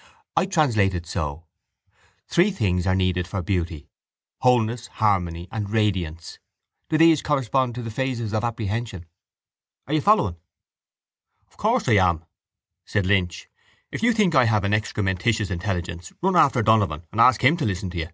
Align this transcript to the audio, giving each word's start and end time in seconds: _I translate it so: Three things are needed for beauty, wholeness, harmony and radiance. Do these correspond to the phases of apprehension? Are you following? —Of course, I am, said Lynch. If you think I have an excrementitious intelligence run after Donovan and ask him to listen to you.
_I 0.34 0.46
translate 0.46 0.94
it 0.94 1.04
so: 1.04 1.44
Three 2.26 2.50
things 2.50 2.86
are 2.86 2.94
needed 2.94 3.28
for 3.28 3.42
beauty, 3.42 3.90
wholeness, 4.38 4.86
harmony 4.86 5.46
and 5.52 5.68
radiance. 5.68 6.38
Do 6.88 6.96
these 6.96 7.20
correspond 7.20 7.74
to 7.74 7.82
the 7.82 7.90
phases 7.90 8.32
of 8.32 8.42
apprehension? 8.42 9.04
Are 9.86 9.92
you 9.92 10.00
following? 10.00 10.36
—Of 11.48 11.58
course, 11.58 11.86
I 11.86 11.96
am, 11.96 12.24
said 12.86 13.04
Lynch. 13.04 13.50
If 13.90 14.02
you 14.02 14.14
think 14.14 14.34
I 14.34 14.44
have 14.46 14.64
an 14.64 14.72
excrementitious 14.72 15.50
intelligence 15.50 16.14
run 16.22 16.34
after 16.34 16.62
Donovan 16.62 17.02
and 17.12 17.20
ask 17.20 17.44
him 17.44 17.58
to 17.58 17.66
listen 17.66 17.90
to 17.90 17.98
you. 17.98 18.08